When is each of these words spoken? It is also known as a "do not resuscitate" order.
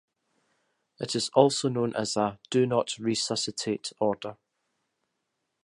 It 0.99 1.15
is 1.15 1.29
also 1.35 1.69
known 1.69 1.93
as 1.95 2.17
a 2.17 2.39
"do 2.49 2.65
not 2.65 2.97
resuscitate" 2.97 3.93
order. 3.99 4.35